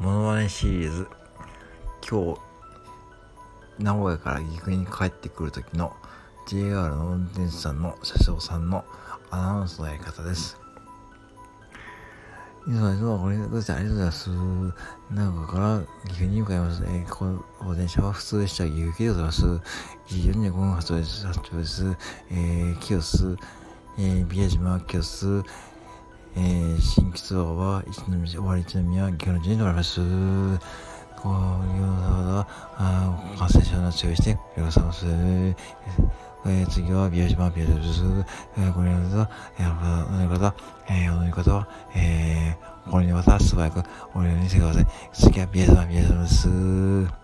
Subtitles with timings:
[0.00, 1.06] モノマネシリーズ
[2.08, 2.40] 今日
[3.78, 5.94] 名古屋から岐阜に帰ってくる時の
[6.48, 8.82] JR の運転手さんの車掌さんの
[9.30, 10.58] アナウンスのやり方です
[12.66, 14.30] いつもいつもこれどうしてありがとうございます。
[15.10, 16.82] 名古屋から岐阜に向かいます。
[16.84, 17.24] えー、こ
[17.64, 19.46] の電車は普通でした岐阜でございます。
[19.46, 19.60] 1
[20.08, 21.26] 時45分発です。
[21.26, 21.96] 発です。
[22.30, 23.36] えー、清須、
[23.98, 25.42] えー、宮島清須、
[26.80, 30.00] 新吉川は一宮、終わり一宮、岐阜の順に乗られます。
[30.00, 31.32] こう
[31.76, 32.46] いうのは、
[33.38, 35.06] 感染症の注意してくださいます。
[35.06, 38.02] えー、次は、宮島、宮島です。
[38.56, 40.54] えー、これの方、えー、お飲み方、
[40.88, 43.82] えー、お飲み方は、えー、これにまた素早く
[44.14, 44.86] お飲みしてください。
[45.12, 47.19] 次は、宮島、宮島です。